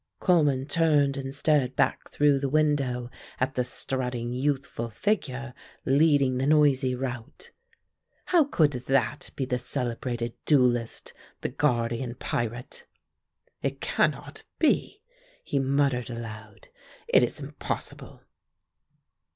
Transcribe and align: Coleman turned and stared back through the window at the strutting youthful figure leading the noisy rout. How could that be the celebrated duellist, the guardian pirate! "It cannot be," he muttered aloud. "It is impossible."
Coleman 0.19 0.65
turned 0.65 1.15
and 1.15 1.31
stared 1.31 1.75
back 1.75 2.09
through 2.09 2.39
the 2.39 2.49
window 2.49 3.11
at 3.39 3.53
the 3.53 3.63
strutting 3.63 4.33
youthful 4.33 4.89
figure 4.89 5.53
leading 5.85 6.39
the 6.39 6.47
noisy 6.47 6.95
rout. 6.95 7.51
How 8.25 8.45
could 8.45 8.71
that 8.71 9.29
be 9.35 9.45
the 9.45 9.59
celebrated 9.59 10.33
duellist, 10.47 11.13
the 11.41 11.49
guardian 11.49 12.15
pirate! 12.15 12.87
"It 13.61 13.79
cannot 13.79 14.41
be," 14.57 15.03
he 15.43 15.59
muttered 15.59 16.09
aloud. 16.09 16.69
"It 17.07 17.21
is 17.21 17.39
impossible." 17.39 18.23